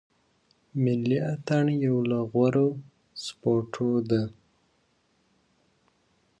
[0.83, 2.67] ملي اټن یو له غوره
[3.25, 4.23] سپورټو دی.